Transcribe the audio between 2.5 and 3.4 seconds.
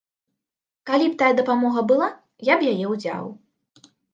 я б яе ўзяў.